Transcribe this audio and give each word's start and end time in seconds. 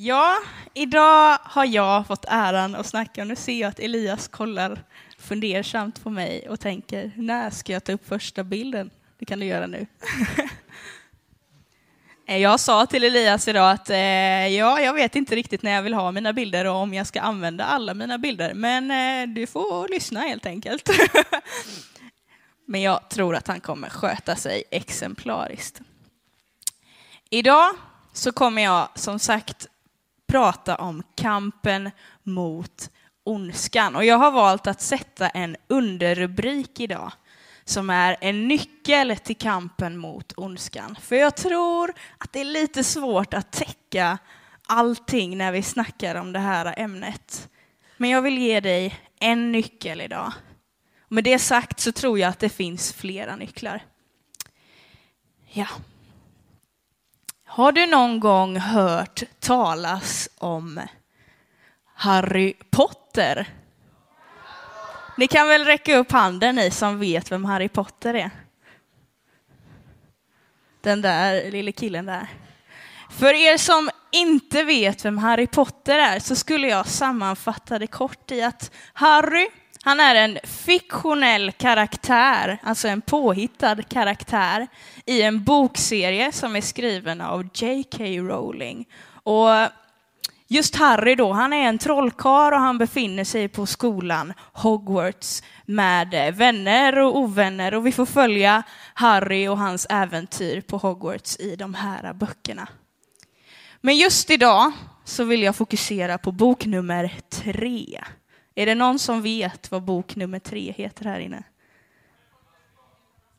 Ja, 0.00 0.36
idag 0.74 1.38
har 1.42 1.64
jag 1.64 2.06
fått 2.06 2.24
äran 2.28 2.74
att 2.74 2.86
snacka 2.86 3.20
och 3.20 3.26
nu 3.26 3.36
ser 3.36 3.60
jag 3.60 3.68
att 3.68 3.78
Elias 3.78 4.28
kollar 4.28 4.84
fundersamt 5.18 6.02
på 6.02 6.10
mig 6.10 6.48
och 6.48 6.60
tänker, 6.60 7.12
när 7.16 7.50
ska 7.50 7.72
jag 7.72 7.84
ta 7.84 7.92
upp 7.92 8.08
första 8.08 8.44
bilden? 8.44 8.90
Det 9.18 9.24
kan 9.24 9.40
du 9.40 9.46
göra 9.46 9.66
nu. 9.66 9.86
Eh, 12.26 12.36
jag 12.36 12.60
sa 12.60 12.86
till 12.86 13.04
Elias 13.04 13.48
idag 13.48 13.70
att 13.70 13.90
eh, 13.90 13.96
ja, 14.48 14.80
jag 14.80 14.94
vet 14.94 15.16
inte 15.16 15.36
riktigt 15.36 15.62
när 15.62 15.70
jag 15.70 15.82
vill 15.82 15.94
ha 15.94 16.12
mina 16.12 16.32
bilder 16.32 16.64
och 16.64 16.74
om 16.74 16.94
jag 16.94 17.06
ska 17.06 17.20
använda 17.20 17.64
alla 17.64 17.94
mina 17.94 18.18
bilder, 18.18 18.54
men 18.54 18.90
eh, 18.90 19.34
du 19.34 19.46
får 19.46 19.88
lyssna 19.88 20.20
helt 20.20 20.46
enkelt. 20.46 20.90
men 22.66 22.82
jag 22.82 23.08
tror 23.08 23.36
att 23.36 23.48
han 23.48 23.60
kommer 23.60 23.88
sköta 23.88 24.36
sig 24.36 24.64
exemplariskt. 24.70 25.80
Idag 27.30 27.70
så 28.12 28.32
kommer 28.32 28.62
jag 28.62 28.88
som 28.94 29.18
sagt 29.18 29.66
prata 30.28 30.76
om 30.76 31.02
kampen 31.14 31.90
mot 32.22 32.90
ondskan. 33.24 33.96
Och 33.96 34.04
jag 34.04 34.18
har 34.18 34.30
valt 34.30 34.66
att 34.66 34.80
sätta 34.80 35.28
en 35.28 35.56
underrubrik 35.68 36.80
idag 36.80 37.12
som 37.64 37.90
är 37.90 38.16
en 38.20 38.48
nyckel 38.48 39.16
till 39.16 39.36
kampen 39.36 39.96
mot 39.96 40.32
ondskan. 40.36 40.96
För 41.00 41.16
jag 41.16 41.36
tror 41.36 41.94
att 42.18 42.32
det 42.32 42.40
är 42.40 42.44
lite 42.44 42.84
svårt 42.84 43.34
att 43.34 43.52
täcka 43.52 44.18
allting 44.66 45.38
när 45.38 45.52
vi 45.52 45.62
snackar 45.62 46.14
om 46.14 46.32
det 46.32 46.38
här 46.38 46.74
ämnet. 46.76 47.48
Men 47.96 48.10
jag 48.10 48.22
vill 48.22 48.38
ge 48.38 48.60
dig 48.60 49.00
en 49.20 49.52
nyckel 49.52 50.00
idag. 50.00 50.32
med 51.08 51.24
det 51.24 51.38
sagt 51.38 51.80
så 51.80 51.92
tror 51.92 52.18
jag 52.18 52.28
att 52.28 52.38
det 52.38 52.48
finns 52.48 52.92
flera 52.92 53.36
nycklar. 53.36 53.82
Ja. 55.52 55.66
Har 57.50 57.72
du 57.72 57.86
någon 57.86 58.20
gång 58.20 58.56
hört 58.56 59.22
talas 59.40 60.28
om 60.38 60.80
Harry 61.94 62.54
Potter? 62.70 63.48
Ni 65.16 65.28
kan 65.28 65.48
väl 65.48 65.64
räcka 65.64 65.96
upp 65.96 66.12
handen 66.12 66.54
ni 66.54 66.70
som 66.70 66.98
vet 66.98 67.32
vem 67.32 67.44
Harry 67.44 67.68
Potter 67.68 68.14
är? 68.14 68.30
Den 70.80 71.02
där 71.02 71.50
lille 71.50 71.72
killen 71.72 72.06
där. 72.06 72.28
För 73.10 73.34
er 73.34 73.56
som 73.56 73.90
inte 74.12 74.64
vet 74.64 75.04
vem 75.04 75.18
Harry 75.18 75.46
Potter 75.46 75.98
är 75.98 76.18
så 76.18 76.36
skulle 76.36 76.68
jag 76.68 76.86
sammanfatta 76.86 77.78
det 77.78 77.86
kort 77.86 78.30
i 78.30 78.42
att 78.42 78.72
Harry, 78.92 79.48
han 79.88 80.00
är 80.00 80.14
en 80.14 80.38
fiktionell 80.44 81.52
karaktär, 81.52 82.58
alltså 82.62 82.88
en 82.88 83.00
påhittad 83.00 83.82
karaktär 83.82 84.66
i 85.06 85.22
en 85.22 85.44
bokserie 85.44 86.32
som 86.32 86.56
är 86.56 86.60
skriven 86.60 87.20
av 87.20 87.48
J.K. 87.54 88.04
Rowling. 88.04 88.88
Och 89.22 89.48
Just 90.48 90.76
Harry 90.76 91.14
då, 91.14 91.32
han 91.32 91.52
är 91.52 91.68
en 91.68 91.78
trollkarl 91.78 92.52
och 92.52 92.60
han 92.60 92.78
befinner 92.78 93.24
sig 93.24 93.48
på 93.48 93.66
skolan 93.66 94.32
Hogwarts 94.52 95.42
med 95.64 96.34
vänner 96.36 96.98
och 96.98 97.16
ovänner 97.16 97.74
och 97.74 97.86
vi 97.86 97.92
får 97.92 98.06
följa 98.06 98.62
Harry 98.94 99.48
och 99.48 99.58
hans 99.58 99.86
äventyr 99.90 100.60
på 100.60 100.76
Hogwarts 100.76 101.36
i 101.36 101.56
de 101.56 101.74
här 101.74 102.12
böckerna. 102.12 102.68
Men 103.80 103.96
just 103.96 104.30
idag 104.30 104.72
så 105.04 105.24
vill 105.24 105.42
jag 105.42 105.56
fokusera 105.56 106.18
på 106.18 106.32
bok 106.32 106.66
nummer 106.66 107.14
tre. 107.30 108.00
Är 108.58 108.66
det 108.66 108.74
någon 108.74 108.98
som 108.98 109.22
vet 109.22 109.70
vad 109.70 109.82
bok 109.82 110.16
nummer 110.16 110.38
tre 110.38 110.74
heter 110.76 111.04
här 111.04 111.20
inne? 111.20 111.42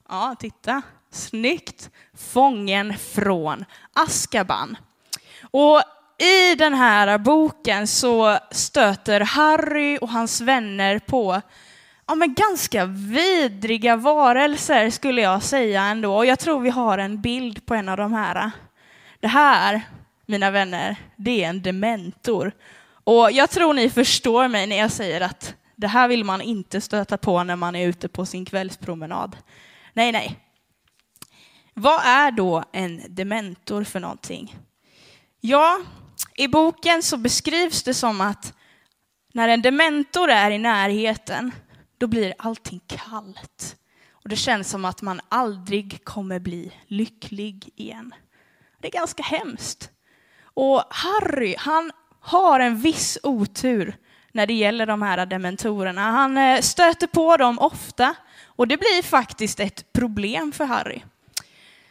Ja, 0.09 0.35
titta. 0.39 0.81
Snyggt! 1.11 1.89
Fången 2.13 2.97
från 2.97 3.65
Askaban. 3.93 4.77
Och 5.51 5.81
i 6.17 6.55
den 6.55 6.73
här 6.73 7.17
boken 7.17 7.87
så 7.87 8.37
stöter 8.51 9.21
Harry 9.21 9.97
och 10.01 10.09
hans 10.09 10.41
vänner 10.41 10.99
på 10.99 11.41
ja, 12.07 12.15
men 12.15 12.33
ganska 12.33 12.85
vidriga 12.85 13.95
varelser 13.95 14.89
skulle 14.89 15.21
jag 15.21 15.43
säga 15.43 15.81
ändå. 15.81 16.15
Och 16.15 16.25
jag 16.25 16.39
tror 16.39 16.59
vi 16.59 16.69
har 16.69 16.97
en 16.97 17.21
bild 17.21 17.65
på 17.65 17.75
en 17.75 17.89
av 17.89 17.97
de 17.97 18.13
här. 18.13 18.51
Det 19.19 19.27
här, 19.27 19.81
mina 20.25 20.51
vänner, 20.51 20.95
det 21.15 21.43
är 21.43 21.49
en 21.49 21.61
dementor. 21.61 22.51
Och 23.09 23.31
jag 23.31 23.49
tror 23.49 23.73
ni 23.73 23.89
förstår 23.89 24.47
mig 24.47 24.67
när 24.67 24.77
jag 24.77 24.91
säger 24.91 25.21
att 25.21 25.55
det 25.75 25.87
här 25.87 26.07
vill 26.07 26.23
man 26.23 26.41
inte 26.41 26.81
stöta 26.81 27.17
på 27.17 27.43
när 27.43 27.55
man 27.55 27.75
är 27.75 27.87
ute 27.87 28.07
på 28.07 28.25
sin 28.25 28.45
kvällspromenad. 28.45 29.37
Nej, 29.93 30.11
nej. 30.11 30.39
Vad 31.73 32.01
är 32.05 32.31
då 32.31 32.63
en 32.71 33.01
dementor 33.09 33.83
för 33.83 33.99
någonting? 33.99 34.55
Ja, 35.41 35.79
i 36.35 36.47
boken 36.47 37.03
så 37.03 37.17
beskrivs 37.17 37.83
det 37.83 37.93
som 37.93 38.21
att 38.21 38.53
när 39.33 39.47
en 39.47 39.61
dementor 39.61 40.29
är 40.29 40.51
i 40.51 40.57
närheten, 40.57 41.51
då 41.97 42.07
blir 42.07 42.33
allting 42.37 42.81
kallt. 42.87 43.75
Och 44.11 44.29
det 44.29 44.35
känns 44.35 44.69
som 44.69 44.85
att 44.85 45.01
man 45.01 45.21
aldrig 45.29 46.03
kommer 46.05 46.39
bli 46.39 46.71
lycklig 46.87 47.69
igen. 47.75 48.13
Det 48.79 48.87
är 48.87 48.91
ganska 48.91 49.23
hemskt. 49.23 49.89
Och 50.41 50.83
Harry, 50.89 51.55
han 51.57 51.91
har 52.19 52.59
en 52.59 52.77
viss 52.77 53.17
otur 53.23 53.97
när 54.31 54.47
det 54.47 54.53
gäller 54.53 54.85
de 54.85 55.01
här 55.01 55.25
dementorerna. 55.25 56.01
Han 56.01 56.37
eh, 56.37 56.61
stöter 56.61 57.07
på 57.07 57.37
dem 57.37 57.59
ofta 57.59 58.15
och 58.45 58.67
det 58.67 58.77
blir 58.77 59.03
faktiskt 59.03 59.59
ett 59.59 59.93
problem 59.93 60.51
för 60.51 60.65
Harry. 60.65 61.01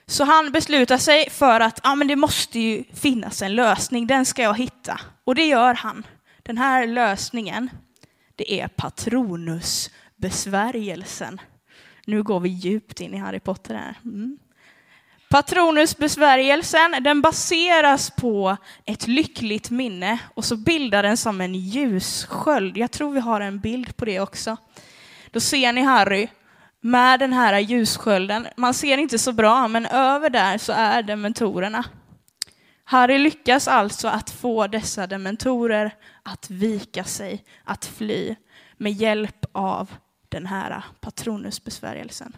Så 0.06 0.24
han 0.24 0.52
beslutar 0.52 0.98
sig 0.98 1.30
för 1.30 1.60
att 1.60 1.80
ah, 1.82 1.94
men 1.94 2.08
det 2.08 2.16
måste 2.16 2.58
ju 2.58 2.84
finnas 2.94 3.42
en 3.42 3.54
lösning, 3.54 4.06
den 4.06 4.26
ska 4.26 4.42
jag 4.42 4.58
hitta. 4.58 5.00
Och 5.24 5.34
det 5.34 5.44
gör 5.44 5.74
han. 5.74 6.06
Den 6.42 6.58
här 6.58 6.86
lösningen, 6.86 7.70
det 8.36 8.60
är 8.60 8.68
Patronusbesvärjelsen. 8.68 11.40
Nu 12.04 12.22
går 12.22 12.40
vi 12.40 12.48
djupt 12.48 13.00
in 13.00 13.14
i 13.14 13.16
Harry 13.16 13.40
Potter 13.40 13.74
här. 13.74 13.98
Mm. 14.04 14.38
Patronusbesvärjelsen, 15.30 16.96
den 17.00 17.20
baseras 17.20 18.10
på 18.10 18.56
ett 18.84 19.06
lyckligt 19.06 19.70
minne 19.70 20.18
och 20.34 20.44
så 20.44 20.56
bildar 20.56 21.02
den 21.02 21.16
som 21.16 21.40
en 21.40 21.54
ljussköld. 21.54 22.76
Jag 22.76 22.90
tror 22.90 23.12
vi 23.12 23.20
har 23.20 23.40
en 23.40 23.58
bild 23.60 23.96
på 23.96 24.04
det 24.04 24.20
också. 24.20 24.56
Då 25.30 25.40
ser 25.40 25.72
ni 25.72 25.82
Harry 25.82 26.28
med 26.80 27.20
den 27.20 27.32
här 27.32 27.58
ljusskölden. 27.58 28.46
Man 28.56 28.74
ser 28.74 28.98
inte 28.98 29.18
så 29.18 29.32
bra, 29.32 29.68
men 29.68 29.86
över 29.86 30.30
där 30.30 30.58
så 30.58 30.72
är 30.72 31.02
dementorerna. 31.02 31.84
Harry 32.84 33.18
lyckas 33.18 33.68
alltså 33.68 34.08
att 34.08 34.30
få 34.30 34.66
dessa 34.66 35.06
dementorer 35.06 35.94
att 36.22 36.50
vika 36.50 37.04
sig, 37.04 37.44
att 37.64 37.84
fly 37.86 38.36
med 38.76 38.92
hjälp 38.92 39.46
av 39.52 39.90
den 40.28 40.46
här 40.46 40.82
patronusbesvärjelsen. 41.00 42.32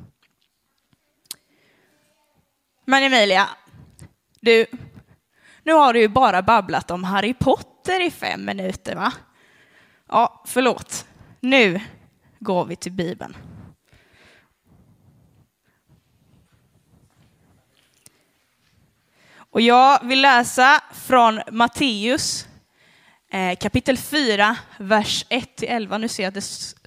Men 2.90 3.02
Emilia, 3.02 3.48
du, 4.40 4.66
nu 5.62 5.72
har 5.72 5.92
du 5.92 6.00
ju 6.00 6.08
bara 6.08 6.42
babblat 6.42 6.90
om 6.90 7.04
Harry 7.04 7.34
Potter 7.34 8.06
i 8.06 8.10
fem 8.10 8.44
minuter 8.44 8.96
va? 8.96 9.12
Ja, 10.08 10.44
förlåt. 10.46 11.06
Nu 11.40 11.80
går 12.38 12.64
vi 12.64 12.76
till 12.76 12.92
Bibeln. 12.92 13.36
Och 19.34 19.60
jag 19.60 20.04
vill 20.04 20.22
läsa 20.22 20.82
från 20.94 21.40
Matteus 21.50 22.48
eh, 23.32 23.56
kapitel 23.56 23.96
4, 23.96 24.56
vers 24.78 25.26
1-11. 25.30 25.98
Nu 25.98 26.08
ser 26.08 26.22
jag 26.22 26.28
att 26.28 26.34
det 26.34 26.40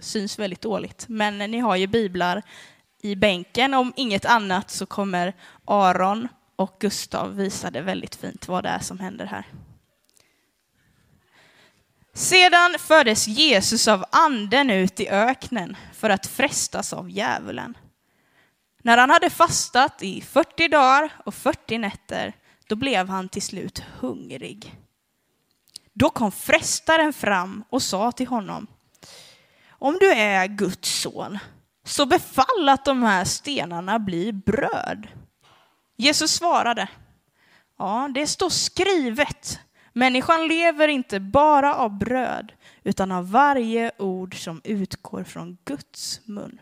syns 0.04 0.40
väldigt 0.40 0.62
dåligt, 0.62 1.06
men 1.08 1.38
ni 1.38 1.60
har 1.60 1.76
ju 1.76 1.88
biblar 1.88 2.44
i 3.04 3.16
bänken. 3.16 3.74
Om 3.74 3.94
inget 3.96 4.26
annat 4.26 4.70
så 4.70 4.86
kommer 4.86 5.34
Aron 5.66 6.28
och 6.56 6.78
Gustav 6.80 7.36
visa 7.36 7.72
det 7.72 7.82
väldigt 7.82 8.16
fint 8.16 8.48
vad 8.48 8.64
det 8.64 8.70
är 8.70 8.80
som 8.80 9.00
händer 9.00 9.26
här. 9.26 9.48
Sedan 12.14 12.76
fördes 12.80 13.28
Jesus 13.28 13.88
av 13.88 14.06
anden 14.12 14.70
ut 14.70 15.00
i 15.00 15.10
öknen 15.10 15.78
för 15.94 16.10
att 16.10 16.28
frestas 16.28 16.94
av 16.94 17.10
djävulen. 17.10 17.78
När 18.82 18.98
han 18.98 19.10
hade 19.10 19.30
fastat 19.30 20.04
i 20.04 20.22
40 20.22 20.68
dagar 20.68 21.14
och 21.26 21.34
40 21.34 21.78
nätter 21.78 22.34
då 22.68 22.76
blev 22.76 23.10
han 23.10 23.30
till 23.30 23.42
slut 23.42 23.84
hungrig. 24.00 24.76
Då 25.94 26.10
kom 26.10 26.32
frestaren 26.32 27.14
fram 27.14 27.64
och 27.70 27.82
sa 27.82 28.12
till 28.12 28.28
honom, 28.28 28.68
om 29.70 29.98
du 30.00 30.12
är 30.12 30.48
Guds 30.48 31.02
son, 31.02 31.40
så 31.84 32.06
befall 32.06 32.70
att 32.70 32.86
de 32.86 33.04
här 33.04 33.26
stenarna 33.26 34.00
blir 34.00 34.32
bröd. 34.32 35.08
Jesus 35.98 36.32
svarade, 36.32 36.88
ja, 37.78 38.10
det 38.14 38.28
står 38.28 38.50
skrivet, 38.50 39.60
människan 39.94 40.48
lever 40.48 40.88
inte 40.88 41.20
bara 41.20 41.76
av 41.76 41.98
bröd, 41.98 42.52
utan 42.84 43.12
av 43.12 43.32
varje 43.32 43.92
ord 43.98 44.44
som 44.44 44.62
utgår 44.64 45.24
från 45.24 45.58
Guds 45.66 46.22
mun. 46.26 46.62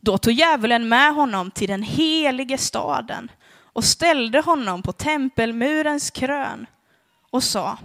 Då 0.00 0.18
tog 0.18 0.32
djävulen 0.32 0.88
med 0.88 1.14
honom 1.14 1.50
till 1.50 1.68
den 1.68 1.82
helige 1.82 2.58
staden 2.58 3.30
och 3.72 3.84
ställde 3.84 4.40
honom 4.40 4.82
på 4.82 4.92
tempelmurens 4.92 6.10
krön 6.10 6.66
och 7.30 7.44
sa, 7.44 7.78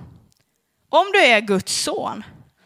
om 0.89 1.05
du 1.13 1.19
är 1.19 1.41
Guds 1.41 1.83
son, 1.83 2.23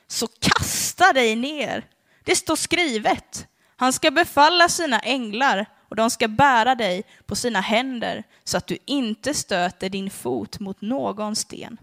så 0.07 0.27
kasta 0.27 1.13
dig 1.13 1.35
ner. 1.35 1.85
Det 2.29 2.35
står 2.35 2.55
skrivet, 2.55 3.47
han 3.75 3.93
ska 3.93 4.11
befalla 4.11 4.69
sina 4.69 4.99
änglar 4.99 5.65
och 5.89 5.95
de 5.95 6.09
ska 6.09 6.27
bära 6.27 6.75
dig 6.75 7.03
på 7.25 7.35
sina 7.35 7.61
händer 7.61 8.23
så 8.43 8.57
att 8.57 8.67
du 8.67 8.77
inte 8.85 9.33
stöter 9.33 9.89
din 9.89 10.09
fot 10.09 10.59
mot 10.59 10.81
någon 10.81 11.35
sten. 11.35 11.77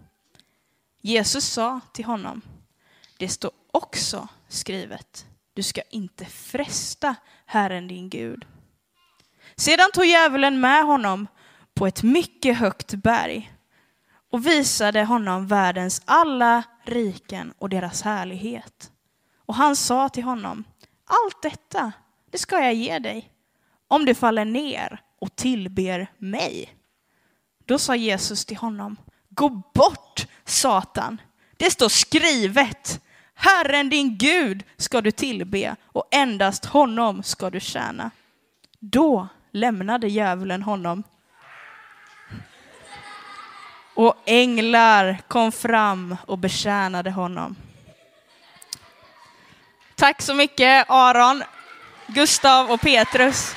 Jesus 1.01 1.45
sa 1.45 1.81
till 1.93 2.05
honom, 2.05 2.43
det 3.17 3.29
står 3.29 3.51
också 3.71 4.29
skrivet, 4.49 5.27
du 5.55 5.63
ska 5.63 5.81
inte 5.91 6.25
fresta 6.25 7.15
Herren 7.47 7.89
din 7.89 8.11
Gud. 8.11 8.45
Sedan 9.57 9.91
tog 9.93 10.05
djävulen 10.05 10.61
med 10.61 10.85
honom 10.85 11.27
på 11.75 11.87
ett 11.87 12.03
mycket 12.03 12.59
högt 12.59 12.95
berg 12.95 13.53
och 14.31 14.47
visade 14.47 15.05
honom 15.05 15.47
världens 15.47 16.03
alla 16.05 16.63
riken 16.85 17.55
och 17.59 17.69
deras 17.69 18.03
härlighet. 18.03 18.91
Och 19.47 19.55
han 19.55 19.77
sa 19.77 20.09
till 20.09 20.25
honom, 20.25 20.65
allt 21.05 21.43
detta, 21.43 21.93
det 22.31 22.39
ska 22.39 22.59
jag 22.59 22.75
ge 22.75 22.99
dig, 22.99 23.31
om 23.89 24.05
du 24.05 24.15
faller 24.15 24.45
ner 24.45 25.01
och 25.19 25.37
tillber 25.37 26.07
mig. 26.19 26.77
Då 27.65 27.79
sa 27.79 27.97
Jesus 27.97 28.45
till 28.45 28.57
honom, 28.57 28.97
gå 29.29 29.49
bort 29.49 30.27
Satan, 30.45 31.21
det 31.57 31.71
står 31.71 31.89
skrivet, 31.89 33.01
Herren 33.35 33.89
din 33.89 34.19
Gud 34.19 34.65
ska 34.77 35.01
du 35.01 35.11
tillbe 35.11 35.77
och 35.83 36.09
endast 36.11 36.65
honom 36.65 37.23
ska 37.23 37.51
du 37.51 37.61
tjäna. 37.61 38.11
Då 38.81 39.29
lämnade 39.51 40.09
djävulen 40.09 40.63
honom. 40.63 41.03
Och 43.95 44.15
änglar 44.25 45.23
kom 45.29 45.53
fram 45.53 46.17
och 46.27 46.39
betjänade 46.39 47.11
honom. 47.11 47.57
Tack 49.99 50.23
så 50.23 50.35
mycket 50.35 50.87
Aron, 50.89 51.43
Gustav 52.07 52.71
och 52.71 52.81
Petrus. 52.81 53.55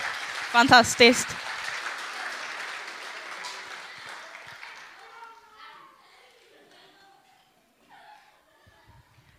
Fantastiskt. 0.51 1.27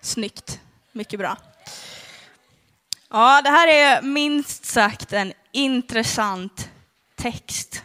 Snyggt. 0.01 0.61
Mycket 0.93 1.19
bra. 1.19 1.37
Ja, 3.11 3.43
det 3.45 3.51
här 3.51 3.69
är 3.69 4.03
minst 4.03 4.65
sagt 4.65 5.13
en 5.13 5.33
intressant 5.53 6.71
text. 7.17 7.83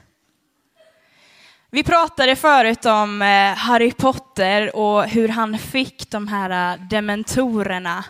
Vi 1.69 1.83
pratade 1.83 2.35
förut 2.35 2.85
om 2.85 3.21
eh, 3.21 3.55
Harry 3.55 3.91
Potter 3.91 4.75
och 4.75 5.03
hur 5.03 5.27
han 5.27 5.59
fick 5.59 6.09
de 6.09 6.27
här 6.27 6.73
eh, 6.73 6.87
dementorerna 6.87 8.03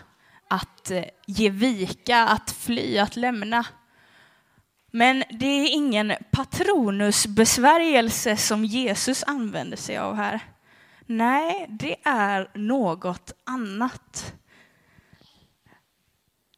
att 0.48 0.90
eh, 0.90 1.04
ge 1.26 1.50
vika, 1.50 2.24
att 2.24 2.50
fly, 2.50 2.98
att 2.98 3.16
lämna. 3.16 3.66
Men 4.90 5.24
det 5.30 5.46
är 5.46 5.74
ingen 5.74 6.12
patronusbesvärjelse 6.30 8.36
som 8.36 8.64
Jesus 8.64 9.24
använder 9.26 9.76
sig 9.76 9.98
av 9.98 10.14
här. 10.14 10.40
Nej, 11.06 11.66
det 11.68 11.96
är 12.04 12.50
något 12.54 13.32
annat. 13.44 14.34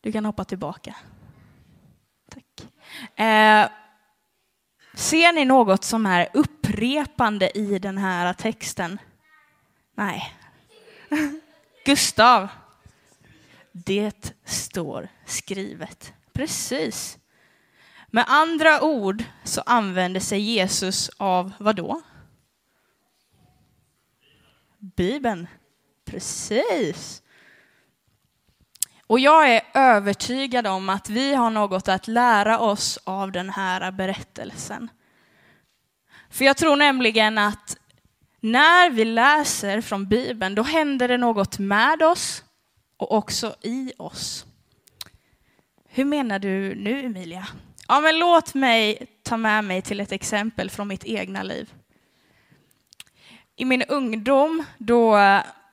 Du 0.00 0.12
kan 0.12 0.24
hoppa 0.24 0.44
tillbaka. 0.44 0.96
Tack. 2.30 2.44
Eh, 3.18 3.68
ser 4.94 5.32
ni 5.32 5.44
något 5.44 5.84
som 5.84 6.06
är 6.06 6.28
upprepande 6.34 7.58
i 7.58 7.78
den 7.78 7.98
här 7.98 8.32
texten? 8.32 8.98
Nej. 9.94 10.34
Gustav. 11.84 12.48
Det 13.86 14.34
står 14.44 15.08
skrivet. 15.26 16.12
Precis. 16.32 17.18
Med 18.06 18.24
andra 18.28 18.82
ord 18.82 19.24
så 19.44 19.60
använder 19.66 20.20
sig 20.20 20.40
Jesus 20.40 21.10
av 21.16 21.52
vad 21.58 21.76
då? 21.76 22.02
Bibeln. 24.78 25.46
Precis. 26.04 27.22
Och 29.06 29.20
jag 29.20 29.54
är 29.54 29.62
övertygad 29.74 30.66
om 30.66 30.88
att 30.88 31.08
vi 31.08 31.34
har 31.34 31.50
något 31.50 31.88
att 31.88 32.08
lära 32.08 32.58
oss 32.58 32.98
av 33.04 33.32
den 33.32 33.50
här 33.50 33.90
berättelsen. 33.90 34.90
För 36.30 36.44
jag 36.44 36.56
tror 36.56 36.76
nämligen 36.76 37.38
att 37.38 37.76
när 38.40 38.90
vi 38.90 39.04
läser 39.04 39.80
från 39.80 40.08
Bibeln, 40.08 40.54
då 40.54 40.62
händer 40.62 41.08
det 41.08 41.18
något 41.18 41.58
med 41.58 42.02
oss 42.02 42.44
och 42.98 43.12
också 43.12 43.54
i 43.60 43.92
oss. 43.96 44.46
Hur 45.88 46.04
menar 46.04 46.38
du 46.38 46.74
nu, 46.74 47.06
Emilia? 47.06 47.46
Ja, 47.88 48.00
men 48.00 48.18
låt 48.18 48.54
mig 48.54 49.06
ta 49.22 49.36
med 49.36 49.64
mig 49.64 49.82
till 49.82 50.00
ett 50.00 50.12
exempel 50.12 50.70
från 50.70 50.88
mitt 50.88 51.04
egna 51.04 51.42
liv. 51.42 51.72
I 53.56 53.64
min 53.64 53.82
ungdom, 53.82 54.64
då 54.78 55.10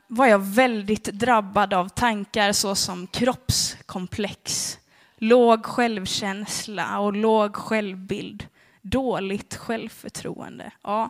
var 0.08 0.26
jag 0.26 0.40
väldigt 0.40 1.06
drabbad 1.06 1.74
av 1.74 1.90
tankar 1.90 2.52
såsom 2.52 3.08
kroppskomplex, 3.08 4.78
låg 5.18 5.66
självkänsla 5.66 7.00
och 7.00 7.14
låg 7.14 7.56
självbild, 7.56 8.48
dåligt 8.82 9.56
självförtroende. 9.56 10.72
Ja, 10.84 11.10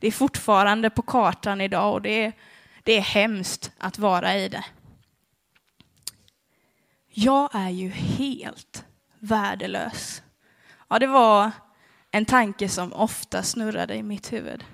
det 0.00 0.06
är 0.06 0.12
fortfarande 0.12 0.90
på 0.90 1.02
kartan 1.02 1.60
idag 1.60 1.92
och 1.92 2.02
det 2.02 2.24
är, 2.24 2.32
det 2.82 2.92
är 2.92 3.00
hemskt 3.00 3.70
att 3.78 3.98
vara 3.98 4.36
i 4.36 4.48
det. 4.48 4.64
Jag 7.14 7.50
är 7.52 7.70
ju 7.70 7.88
helt 7.88 8.84
värdelös. 9.18 10.22
Ja, 10.88 10.98
det 10.98 11.06
var 11.06 11.50
en 12.10 12.24
tanke 12.24 12.68
som 12.68 12.92
ofta 12.92 13.42
snurrade 13.42 13.94
i 13.94 14.02
mitt 14.02 14.32
huvud. 14.32 14.64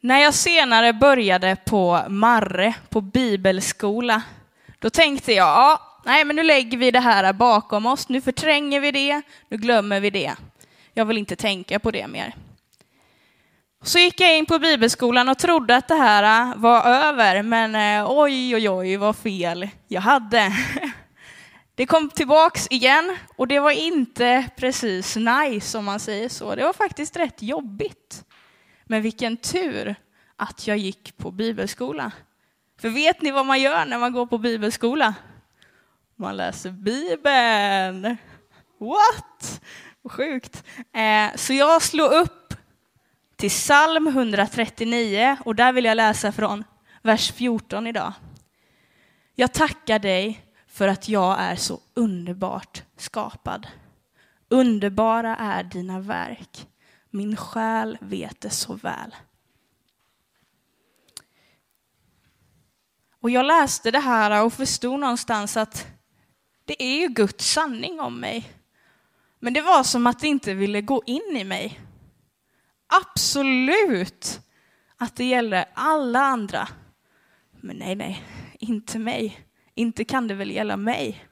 När 0.00 0.18
jag 0.18 0.34
senare 0.34 0.92
började 0.92 1.56
på 1.64 2.00
Marre, 2.08 2.74
på 2.88 3.00
bibelskola, 3.00 4.22
då 4.78 4.90
tänkte 4.90 5.32
jag, 5.32 5.46
ja, 5.46 6.00
nej 6.04 6.24
men 6.24 6.36
nu 6.36 6.42
lägger 6.42 6.78
vi 6.78 6.90
det 6.90 7.00
här 7.00 7.32
bakom 7.32 7.86
oss, 7.86 8.08
nu 8.08 8.20
förtränger 8.20 8.80
vi 8.80 8.90
det, 8.90 9.22
nu 9.48 9.56
glömmer 9.56 10.00
vi 10.00 10.10
det. 10.10 10.34
Jag 10.94 11.04
vill 11.04 11.18
inte 11.18 11.36
tänka 11.36 11.78
på 11.78 11.90
det 11.90 12.06
mer. 12.06 12.34
Så 13.82 13.98
gick 13.98 14.20
jag 14.20 14.38
in 14.38 14.46
på 14.46 14.58
bibelskolan 14.58 15.28
och 15.28 15.38
trodde 15.38 15.76
att 15.76 15.88
det 15.88 15.94
här 15.94 16.50
äh, 16.50 16.56
var 16.56 16.84
över, 16.84 17.42
men 17.42 17.74
äh, 17.74 18.10
oj, 18.10 18.56
oj, 18.56 18.70
oj, 18.70 18.96
vad 18.96 19.16
fel 19.16 19.68
jag 19.88 20.00
hade. 20.00 20.52
Det 21.74 21.86
kom 21.86 22.10
tillbaks 22.10 22.66
igen 22.70 23.16
och 23.36 23.48
det 23.48 23.60
var 23.60 23.70
inte 23.70 24.48
precis 24.56 25.16
nice 25.16 25.78
om 25.78 25.84
man 25.84 26.00
säger 26.00 26.28
så. 26.28 26.54
Det 26.54 26.64
var 26.64 26.72
faktiskt 26.72 27.16
rätt 27.16 27.42
jobbigt. 27.42 28.24
Men 28.84 29.02
vilken 29.02 29.36
tur 29.36 29.94
att 30.36 30.66
jag 30.66 30.76
gick 30.76 31.16
på 31.16 31.30
bibelskola. 31.30 32.12
För 32.80 32.88
vet 32.88 33.22
ni 33.22 33.30
vad 33.30 33.46
man 33.46 33.60
gör 33.60 33.84
när 33.84 33.98
man 33.98 34.12
går 34.12 34.26
på 34.26 34.38
bibelskola? 34.38 35.14
Man 36.16 36.36
läser 36.36 36.70
Bibeln. 36.70 38.16
What? 38.80 39.60
Sjukt. 40.12 40.64
Äh, 40.94 41.36
så 41.36 41.52
jag 41.52 41.82
slog 41.82 42.12
upp 42.12 42.39
till 43.40 43.50
psalm 43.50 44.06
139 44.06 45.36
och 45.44 45.54
där 45.54 45.72
vill 45.72 45.84
jag 45.84 45.96
läsa 45.96 46.32
från 46.32 46.64
vers 47.02 47.32
14 47.32 47.86
idag. 47.86 48.12
Jag 49.34 49.52
tackar 49.52 49.98
dig 49.98 50.46
för 50.66 50.88
att 50.88 51.08
jag 51.08 51.40
är 51.40 51.56
så 51.56 51.80
underbart 51.94 52.82
skapad. 52.96 53.66
Underbara 54.48 55.36
är 55.36 55.64
dina 55.64 56.00
verk. 56.00 56.68
Min 57.10 57.36
själ 57.36 57.98
vet 58.00 58.40
det 58.40 58.50
så 58.50 58.74
väl. 58.74 59.14
Och 63.20 63.30
jag 63.30 63.46
läste 63.46 63.90
det 63.90 64.00
här 64.00 64.44
och 64.44 64.52
förstod 64.52 65.00
någonstans 65.00 65.56
att 65.56 65.86
det 66.64 66.82
är 66.82 67.00
ju 67.00 67.08
Guds 67.08 67.52
sanning 67.52 68.00
om 68.00 68.20
mig. 68.20 68.52
Men 69.38 69.52
det 69.52 69.60
var 69.60 69.82
som 69.82 70.06
att 70.06 70.20
det 70.20 70.28
inte 70.28 70.54
ville 70.54 70.80
gå 70.80 71.02
in 71.06 71.36
i 71.36 71.44
mig. 71.44 71.80
Absolut 72.90 74.40
att 74.96 75.16
det 75.16 75.24
gäller 75.24 75.64
alla 75.74 76.20
andra. 76.20 76.68
Men 77.60 77.76
nej, 77.76 77.94
nej, 77.94 78.24
inte 78.58 78.98
mig. 78.98 79.46
Inte 79.74 80.04
kan 80.04 80.28
det 80.28 80.34
väl 80.34 80.50
gälla 80.50 80.76
mig. 80.76 81.24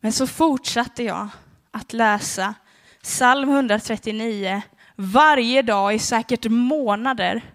Men 0.00 0.12
så 0.12 0.26
fortsatte 0.26 1.02
jag 1.02 1.28
att 1.70 1.92
läsa 1.92 2.54
psalm 3.02 3.48
139 3.48 4.62
varje 4.96 5.62
dag 5.62 5.94
i 5.94 5.98
säkert 5.98 6.46
månader. 6.50 7.54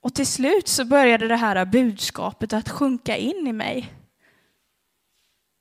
Och 0.00 0.14
till 0.14 0.26
slut 0.26 0.68
så 0.68 0.84
började 0.84 1.28
det 1.28 1.36
här 1.36 1.64
budskapet 1.64 2.52
att 2.52 2.68
sjunka 2.68 3.16
in 3.16 3.46
i 3.46 3.52
mig. 3.52 3.95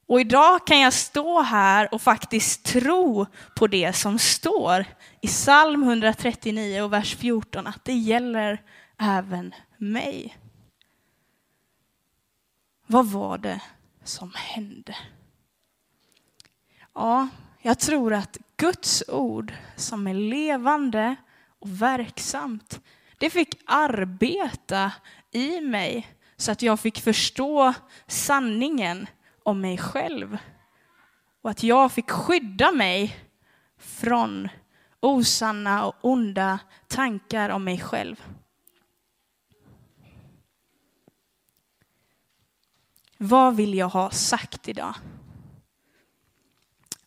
Och 0.07 0.21
idag 0.21 0.67
kan 0.67 0.79
jag 0.79 0.93
stå 0.93 1.41
här 1.41 1.93
och 1.93 2.01
faktiskt 2.01 2.65
tro 2.65 3.25
på 3.55 3.67
det 3.67 3.93
som 3.93 4.19
står 4.19 4.85
i 5.21 5.27
psalm 5.27 5.83
139 5.83 6.81
och 6.81 6.93
vers 6.93 7.15
14, 7.15 7.67
att 7.67 7.85
det 7.85 7.93
gäller 7.93 8.62
även 8.97 9.55
mig. 9.77 10.38
Vad 12.88 13.05
var 13.05 13.38
det 13.38 13.62
som 14.03 14.31
hände? 14.35 14.95
Ja, 16.93 17.27
jag 17.62 17.79
tror 17.79 18.13
att 18.13 18.38
Guds 18.57 19.03
ord 19.07 19.53
som 19.75 20.07
är 20.07 20.13
levande 20.13 21.15
och 21.59 21.81
verksamt, 21.81 22.79
det 23.17 23.29
fick 23.29 23.62
arbeta 23.65 24.91
i 25.31 25.62
mig 25.62 26.07
så 26.38 26.51
att 26.51 26.62
jag 26.62 26.79
fick 26.79 27.00
förstå 27.00 27.74
sanningen 28.07 29.07
om 29.45 29.61
mig 29.61 29.77
själv. 29.77 30.37
Och 31.41 31.49
att 31.49 31.63
jag 31.63 31.91
fick 31.91 32.11
skydda 32.11 32.71
mig 32.71 33.17
från 33.77 34.49
osanna 34.99 35.85
och 35.85 35.95
onda 36.01 36.59
tankar 36.87 37.49
om 37.49 37.63
mig 37.63 37.79
själv. 37.79 38.23
Vad 43.17 43.55
vill 43.55 43.73
jag 43.73 43.89
ha 43.89 44.09
sagt 44.11 44.67
idag? 44.69 44.95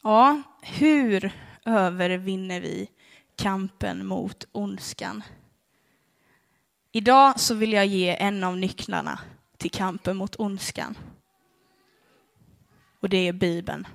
Ja, 0.02 0.42
hur 0.62 1.32
övervinner 1.64 2.60
vi 2.60 2.90
kampen 3.36 4.06
mot 4.06 4.44
ondskan? 4.52 5.22
Idag 6.92 7.40
så 7.40 7.54
vill 7.54 7.72
jag 7.72 7.86
ge 7.86 8.16
en 8.16 8.44
av 8.44 8.56
nycklarna 8.56 9.20
till 9.56 9.70
kampen 9.70 10.16
mot 10.16 10.36
ondskan. 10.36 10.98
Och 13.00 13.08
det 13.08 13.28
är 13.28 13.32
Bibeln. 13.32 13.86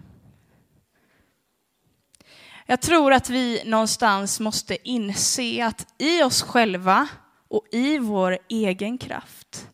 Jag 2.65 2.81
tror 2.81 3.13
att 3.13 3.29
vi 3.29 3.61
någonstans 3.65 4.39
måste 4.39 4.89
inse 4.89 5.65
att 5.65 5.93
i 5.97 6.23
oss 6.23 6.41
själva 6.41 7.07
och 7.47 7.67
i 7.71 7.97
vår 7.97 8.37
egen 8.49 8.97
kraft 8.97 9.69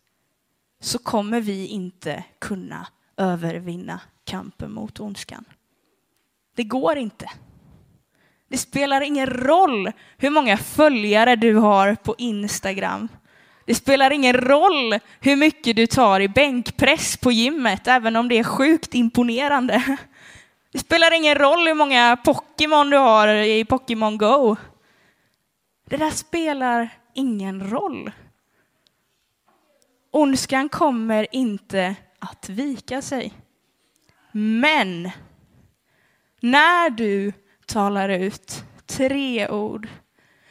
så 0.80 0.98
kommer 0.98 1.40
vi 1.40 1.66
inte 1.66 2.24
kunna 2.38 2.86
övervinna 3.16 4.00
kampen 4.24 4.72
mot 4.72 5.00
ondskan. 5.00 5.44
Det 6.54 6.64
går 6.64 6.96
inte. 6.98 7.30
Det 8.48 8.58
spelar 8.58 9.00
ingen 9.00 9.26
roll 9.26 9.92
hur 10.16 10.30
många 10.30 10.56
följare 10.56 11.36
du 11.36 11.54
har 11.54 11.94
på 11.94 12.14
Instagram. 12.18 13.08
Det 13.70 13.74
spelar 13.74 14.10
ingen 14.10 14.32
roll 14.32 14.98
hur 15.20 15.36
mycket 15.36 15.76
du 15.76 15.86
tar 15.86 16.20
i 16.20 16.28
bänkpress 16.28 17.16
på 17.16 17.32
gymmet, 17.32 17.86
även 17.86 18.16
om 18.16 18.28
det 18.28 18.38
är 18.38 18.44
sjukt 18.44 18.94
imponerande. 18.94 19.96
Det 20.72 20.78
spelar 20.78 21.14
ingen 21.14 21.34
roll 21.34 21.66
hur 21.66 21.74
många 21.74 22.16
Pokémon 22.24 22.90
du 22.90 22.96
har 22.96 23.28
i 23.28 23.64
Pokémon 23.64 24.18
Go. 24.18 24.56
Det 25.88 25.96
där 25.96 26.10
spelar 26.10 26.88
ingen 27.14 27.70
roll. 27.70 28.10
Ondskan 30.10 30.68
kommer 30.68 31.26
inte 31.32 31.94
att 32.18 32.48
vika 32.48 33.02
sig. 33.02 33.32
Men 34.32 35.10
när 36.40 36.90
du 36.90 37.32
talar 37.66 38.08
ut 38.08 38.64
tre 38.86 39.48
ord, 39.48 39.88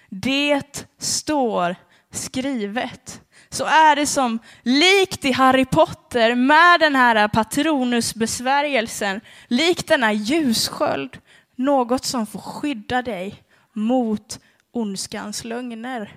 det 0.09 0.85
står 0.97 1.75
skrivet, 2.11 3.21
så 3.49 3.65
är 3.65 3.95
det 3.95 4.05
som 4.05 4.39
likt 4.63 5.25
i 5.25 5.31
Harry 5.31 5.65
Potter 5.65 6.35
med 6.35 6.79
den 6.79 6.95
här 6.95 7.27
patronusbesvärjelsen, 7.27 9.21
likt 9.47 9.87
denna 9.87 10.13
ljussköld, 10.13 11.17
något 11.55 12.05
som 12.05 12.25
får 12.25 12.39
skydda 12.39 13.01
dig 13.01 13.43
mot 13.73 14.39
ondskans 14.71 15.43
lögner. 15.43 16.13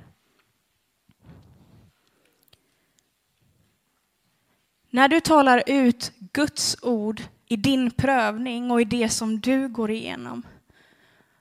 När 4.90 5.08
du 5.08 5.20
talar 5.20 5.62
ut 5.66 6.12
Guds 6.32 6.76
ord 6.82 7.22
i 7.46 7.56
din 7.56 7.90
prövning 7.90 8.70
och 8.70 8.80
i 8.80 8.84
det 8.84 9.08
som 9.08 9.40
du 9.40 9.68
går 9.68 9.90
igenom, 9.90 10.42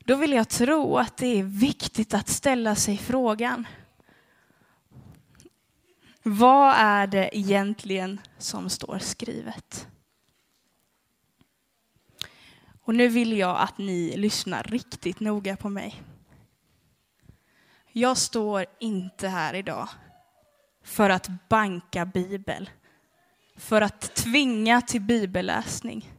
då 0.05 0.15
vill 0.15 0.31
jag 0.31 0.49
tro 0.49 0.97
att 0.97 1.17
det 1.17 1.39
är 1.39 1.43
viktigt 1.43 2.13
att 2.13 2.29
ställa 2.29 2.75
sig 2.75 2.97
frågan. 2.97 3.67
Vad 6.23 6.73
är 6.77 7.07
det 7.07 7.37
egentligen 7.37 8.21
som 8.37 8.69
står 8.69 8.99
skrivet? 8.99 9.87
Och 12.81 12.95
nu 12.95 13.07
vill 13.07 13.37
jag 13.37 13.59
att 13.59 13.77
ni 13.77 14.17
lyssnar 14.17 14.63
riktigt 14.63 15.19
noga 15.19 15.57
på 15.57 15.69
mig. 15.69 16.01
Jag 17.91 18.17
står 18.17 18.65
inte 18.79 19.27
här 19.27 19.53
idag 19.53 19.89
för 20.83 21.09
att 21.09 21.29
banka 21.49 22.05
bibel 22.05 22.69
för 23.55 23.81
att 23.81 24.15
tvinga 24.15 24.81
till 24.81 25.01
bibelläsning. 25.01 26.13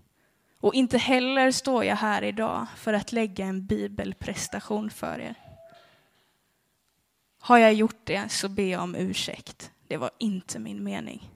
Och 0.60 0.74
inte 0.74 0.98
heller 0.98 1.50
står 1.50 1.84
jag 1.84 1.96
här 1.96 2.22
idag 2.22 2.66
för 2.76 2.92
att 2.92 3.12
lägga 3.12 3.44
en 3.44 3.66
bibelprestation 3.66 4.90
för 4.90 5.18
er. 5.18 5.34
Har 7.38 7.58
jag 7.58 7.74
gjort 7.74 8.00
det 8.04 8.28
så 8.28 8.48
ber 8.48 8.66
jag 8.66 8.82
om 8.82 8.94
ursäkt. 8.94 9.70
Det 9.92 9.98
var 9.98 10.10
inte 10.18 10.58
min 10.58 10.84
mening. 10.84 11.30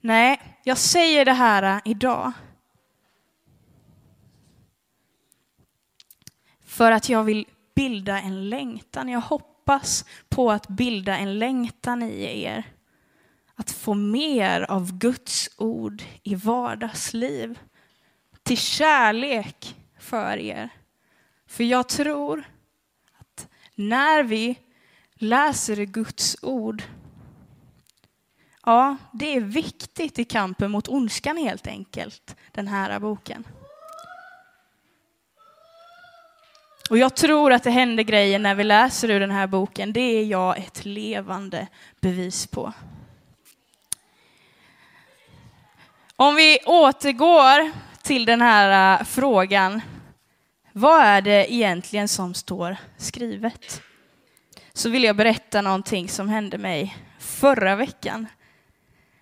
Nej, 0.00 0.40
jag 0.64 0.78
säger 0.78 1.24
det 1.24 1.32
här 1.32 1.62
äh, 1.62 1.80
idag. 1.84 2.32
För 6.64 6.92
att 6.92 7.08
jag 7.08 7.24
vill 7.24 7.46
bilda 7.74 8.20
en 8.20 8.48
längtan. 8.48 9.08
Jag 9.08 9.20
hoppas 9.20 10.04
på 10.28 10.52
att 10.52 10.68
bilda 10.68 11.16
en 11.16 11.38
längtan 11.38 12.02
i 12.02 12.42
er 12.44 12.64
att 13.54 13.70
få 13.70 13.94
mer 13.94 14.60
av 14.60 14.98
Guds 14.98 15.50
ord 15.56 16.02
i 16.22 16.34
vardagsliv. 16.34 17.58
Till 18.42 18.58
kärlek 18.58 19.76
för 19.98 20.36
er. 20.36 20.68
För 21.46 21.64
jag 21.64 21.88
tror 21.88 22.44
att 23.18 23.48
när 23.74 24.22
vi 24.22 24.58
läser 25.20 25.76
Guds 25.76 26.36
ord, 26.42 26.82
ja, 28.66 28.96
det 29.12 29.36
är 29.36 29.40
viktigt 29.40 30.18
i 30.18 30.24
kampen 30.24 30.70
mot 30.70 30.88
ondskan 30.88 31.36
helt 31.36 31.66
enkelt, 31.66 32.36
den 32.52 32.68
här 32.68 32.98
boken. 32.98 33.44
Och 36.90 36.98
jag 36.98 37.16
tror 37.16 37.52
att 37.52 37.62
det 37.62 37.70
händer 37.70 38.02
grejer 38.02 38.38
när 38.38 38.54
vi 38.54 38.64
läser 38.64 39.10
ur 39.10 39.20
den 39.20 39.30
här 39.30 39.46
boken. 39.46 39.92
Det 39.92 40.00
är 40.00 40.24
jag 40.24 40.58
ett 40.58 40.84
levande 40.84 41.66
bevis 42.00 42.46
på. 42.46 42.72
Om 46.16 46.34
vi 46.34 46.58
återgår 46.66 47.70
till 48.02 48.24
den 48.24 48.40
här 48.40 49.00
äh, 49.00 49.04
frågan, 49.04 49.80
vad 50.72 51.02
är 51.02 51.20
det 51.20 51.52
egentligen 51.52 52.08
som 52.08 52.34
står 52.34 52.76
skrivet? 52.96 53.82
Så 54.80 54.88
vill 54.88 55.04
jag 55.04 55.16
berätta 55.16 55.62
någonting 55.62 56.08
som 56.08 56.28
hände 56.28 56.58
mig 56.58 56.96
förra 57.18 57.76
veckan. 57.76 58.26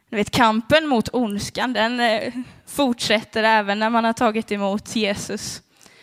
Ni 0.09 0.19
vet, 0.19 0.31
kampen 0.31 0.87
mot 0.87 1.09
ondskan, 1.13 1.73
den 1.73 2.01
eh, 2.01 2.35
fortsätter 2.67 3.43
även 3.43 3.79
när 3.79 3.91
man 3.91 4.05
har 4.05 4.13
tagit 4.13 4.53
emot 4.53 4.97
Jesus. 4.97 5.63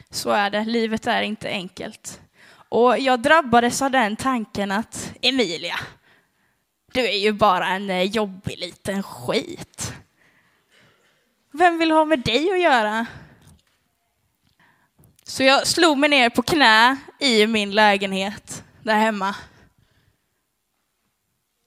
Så 0.10 0.30
är 0.30 0.50
det, 0.50 0.66
livet 0.66 1.08
är 1.08 1.22
inte 1.22 1.50
enkelt. 1.50 2.22
Och 2.70 3.00
jag 3.00 3.20
drabbades 3.20 3.82
av 3.82 3.92
den 3.92 4.16
tanken 4.16 4.72
att 4.72 5.14
Emilia, 5.22 5.80
du 6.94 7.08
är 7.08 7.18
ju 7.18 7.32
bara 7.32 7.68
en 7.68 7.90
eh, 7.90 8.04
jobbig 8.04 8.60
liten 8.60 9.04
skit. 9.04 9.94
Vem 11.52 11.78
vill 11.78 11.92
ha 11.92 12.06
med 12.06 12.20
dig 12.20 12.52
att 12.52 12.62
göra? 12.62 13.06
Så 15.24 15.44
jag 15.44 15.68
slog 15.68 15.98
mig 15.98 16.10
ner 16.10 16.30
på 16.30 16.42
knä 16.42 16.98
i 17.20 17.48
min 17.48 17.72
lägenhet 17.72 18.65
där 18.86 19.00
hemma. 19.00 19.36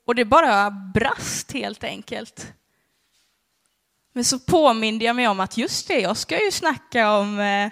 Och 0.04 0.14
det 0.14 0.24
bara 0.24 0.70
brast 0.70 1.52
helt 1.52 1.84
enkelt. 1.84 2.52
Men 4.12 4.24
så 4.24 4.38
påminde 4.38 5.04
jag 5.04 5.16
mig 5.16 5.28
om 5.28 5.40
att 5.40 5.56
just 5.56 5.88
det, 5.88 6.00
jag 6.00 6.16
ska 6.16 6.44
ju 6.44 6.50
snacka 6.50 7.12
om 7.12 7.40
eh, 7.40 7.70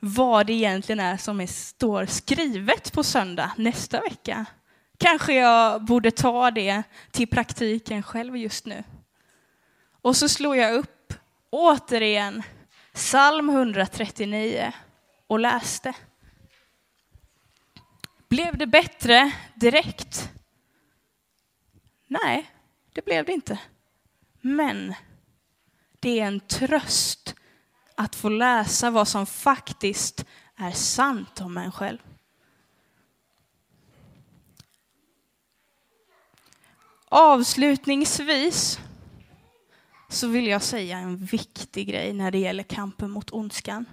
vad 0.00 0.46
det 0.46 0.52
egentligen 0.52 1.00
är 1.00 1.16
som 1.16 1.40
är, 1.40 1.46
står 1.46 2.06
skrivet 2.06 2.92
på 2.92 3.02
söndag 3.02 3.52
nästa 3.56 4.00
vecka. 4.00 4.46
Kanske 4.98 5.34
jag 5.34 5.84
borde 5.84 6.10
ta 6.10 6.50
det 6.50 6.82
till 7.10 7.28
praktiken 7.28 8.02
själv 8.02 8.36
just 8.36 8.66
nu. 8.66 8.84
Och 10.02 10.16
så 10.16 10.28
slog 10.28 10.56
jag 10.56 10.74
upp 10.74 11.14
återigen 11.50 12.42
psalm 12.92 13.50
139 13.50 14.72
och 15.26 15.40
läste. 15.40 15.94
Blev 18.28 18.58
det 18.58 18.66
bättre 18.66 19.32
direkt? 19.54 20.30
Nej, 22.06 22.50
det 22.92 23.04
blev 23.04 23.24
det 23.24 23.32
inte. 23.32 23.58
Men 24.40 24.94
det 26.00 26.20
är 26.20 26.26
en 26.26 26.40
tröst 26.40 27.34
att 27.94 28.14
få 28.14 28.28
läsa 28.28 28.90
vad 28.90 29.08
som 29.08 29.26
faktiskt 29.26 30.24
är 30.56 30.70
sant 30.70 31.40
om 31.40 31.56
en 31.56 31.72
själv. 31.72 31.98
Avslutningsvis 37.08 38.78
så 40.08 40.28
vill 40.28 40.46
jag 40.46 40.62
säga 40.62 40.98
en 40.98 41.16
viktig 41.16 41.88
grej 41.88 42.12
när 42.12 42.30
det 42.30 42.38
gäller 42.38 42.62
kampen 42.62 43.10
mot 43.10 43.32
ondskan. 43.32 43.86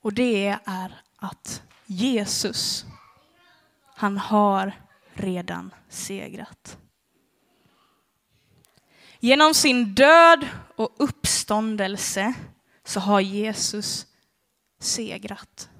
Och 0.00 0.12
det 0.12 0.46
är 0.64 1.02
att 1.16 1.62
Jesus, 1.86 2.86
han 3.94 4.18
har 4.18 4.72
redan 5.14 5.74
segrat. 5.88 6.78
Genom 9.20 9.54
sin 9.54 9.94
död 9.94 10.48
och 10.76 10.94
uppståndelse 10.98 12.34
så 12.84 13.00
har 13.00 13.20
Jesus 13.20 14.06
segrat. 14.78 15.70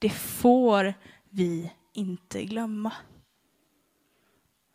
Det 0.00 0.10
får 0.10 0.94
vi 1.30 1.72
inte 1.92 2.44
glömma. 2.44 2.92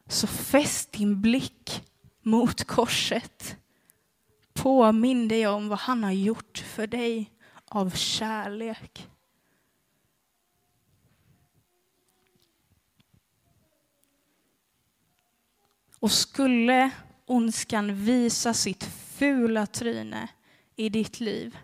Så 0.08 0.28
fäst 0.28 0.92
din 0.92 1.22
blick 1.22 1.84
mot 2.22 2.64
korset. 2.64 3.58
Påminn 4.54 5.28
dig 5.28 5.48
om 5.48 5.70
vad 5.70 5.80
han 5.80 6.04
har 6.04 6.12
gjort 6.12 6.58
för 6.58 6.88
dig 6.88 7.32
av 7.66 7.90
kärlek. 7.90 9.10
Och 16.08 16.12
skulle 16.12 16.90
ondskan 17.26 17.96
visa 17.96 18.54
sitt 18.54 18.84
fula 19.18 19.66
tryne 19.66 20.28
i 20.76 20.90
ditt 20.90 21.20
liv 21.20 21.58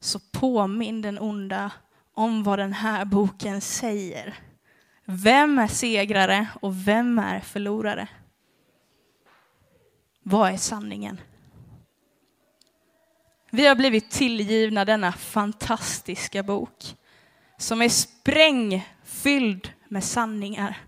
så 0.00 0.18
påminn 0.32 1.02
den 1.02 1.18
onda 1.18 1.72
om 2.14 2.42
vad 2.42 2.58
den 2.58 2.72
här 2.72 3.04
boken 3.04 3.60
säger. 3.60 4.38
Vem 5.04 5.58
är 5.58 5.66
segrare 5.66 6.48
och 6.60 6.88
vem 6.88 7.18
är 7.18 7.40
förlorare? 7.40 8.08
Vad 10.22 10.52
är 10.52 10.56
sanningen? 10.56 11.20
Vi 13.50 13.66
har 13.66 13.74
blivit 13.74 14.10
tillgivna 14.10 14.84
denna 14.84 15.12
fantastiska 15.12 16.42
bok 16.42 16.96
som 17.58 17.82
är 17.82 17.88
sprängfylld 17.88 19.72
med 19.88 20.04
sanningar. 20.04 20.85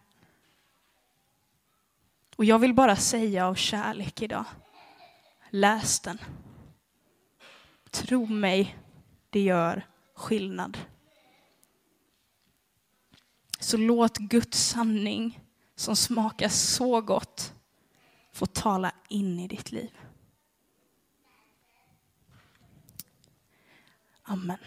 Och 2.38 2.44
jag 2.44 2.58
vill 2.58 2.74
bara 2.74 2.96
säga 2.96 3.46
av 3.46 3.54
kärlek 3.54 4.22
idag, 4.22 4.44
läs 5.50 6.00
den. 6.00 6.18
Tro 7.90 8.26
mig, 8.26 8.78
det 9.30 9.40
gör 9.40 9.86
skillnad. 10.14 10.78
Så 13.58 13.76
låt 13.76 14.18
Guds 14.18 14.68
sanning 14.68 15.40
som 15.74 15.96
smakar 15.96 16.48
så 16.48 17.00
gott 17.00 17.54
få 18.32 18.46
tala 18.46 18.92
in 19.08 19.40
i 19.40 19.48
ditt 19.48 19.72
liv. 19.72 19.98
Amen. 24.22 24.58